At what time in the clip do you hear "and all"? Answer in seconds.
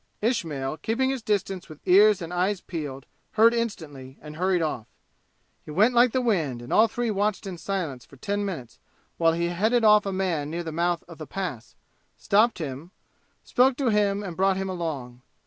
6.59-6.87